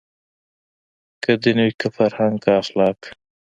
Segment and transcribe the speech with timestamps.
[1.23, 2.99] که دین وي که فرهنګ که اخلاق